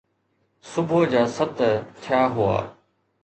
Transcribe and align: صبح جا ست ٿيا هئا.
صبح 0.69 1.01
جا 1.11 1.21
ست 1.35 1.59
ٿيا 2.01 2.21
هئا. 2.35 2.57